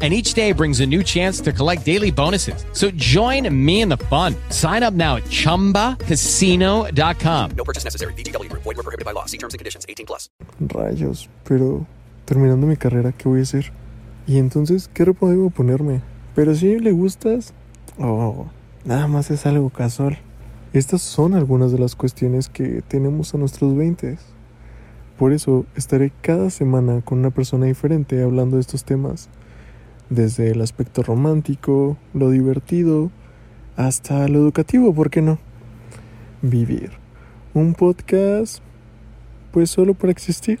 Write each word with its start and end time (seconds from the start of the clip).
And 0.00 0.14
each 0.14 0.34
day 0.34 0.52
brings 0.52 0.78
a 0.78 0.86
new 0.86 1.02
chance 1.02 1.40
to 1.40 1.52
collect 1.52 1.84
daily 1.84 2.12
bonuses. 2.12 2.64
So 2.72 2.92
join 2.92 3.52
me 3.52 3.80
in 3.80 3.88
the 3.88 3.96
fun. 3.96 4.36
Sign 4.50 4.84
up 4.84 4.94
now 4.94 5.16
at 5.16 5.24
chumbacasino.com. 5.24 7.50
No 7.56 7.64
purchase 7.64 7.82
necessary. 7.82 8.12
VGW 8.12 8.48
Group. 8.48 8.62
Void 8.62 8.76
were 8.76 8.84
prohibited 8.84 9.04
by 9.04 9.10
law. 9.10 9.24
See 9.26 9.38
terms 9.38 9.54
and 9.54 9.58
conditions. 9.58 9.86
18 9.88 10.06
plus. 10.06 10.30
Rayos, 10.60 11.28
pero 11.42 11.84
terminando 12.24 12.68
mi 12.68 12.76
carrera, 12.76 13.12
¿qué 13.12 13.28
voy 13.28 13.40
a 13.40 13.42
hacer? 13.42 13.72
Y 14.28 14.38
entonces, 14.38 14.88
¿qué 14.92 15.04
ropa 15.04 15.28
debo 15.28 15.50
ponerme? 15.50 16.02
Pero 16.34 16.54
si 16.54 16.78
le 16.78 16.92
gustas, 16.92 17.54
oh, 17.98 18.46
nada 18.84 19.08
más 19.08 19.30
es 19.30 19.46
algo 19.46 19.70
casual. 19.70 20.18
Estas 20.74 21.00
son 21.00 21.34
algunas 21.34 21.72
de 21.72 21.78
las 21.78 21.96
cuestiones 21.96 22.50
que 22.50 22.82
tenemos 22.86 23.34
a 23.34 23.38
nuestros 23.38 23.74
20. 23.74 24.18
Por 25.18 25.32
eso 25.32 25.64
estaré 25.74 26.12
cada 26.20 26.50
semana 26.50 27.00
con 27.00 27.18
una 27.18 27.30
persona 27.30 27.66
diferente 27.66 28.22
hablando 28.22 28.56
de 28.56 28.60
estos 28.60 28.84
temas. 28.84 29.30
Desde 30.10 30.52
el 30.52 30.62
aspecto 30.62 31.02
romántico, 31.02 31.98
lo 32.14 32.30
divertido, 32.30 33.10
hasta 33.76 34.26
lo 34.26 34.38
educativo, 34.38 34.94
¿por 34.94 35.10
qué 35.10 35.20
no? 35.20 35.38
Vivir. 36.40 36.92
Un 37.52 37.74
podcast, 37.74 38.62
pues 39.52 39.70
solo 39.70 39.92
para 39.92 40.10
existir. 40.10 40.60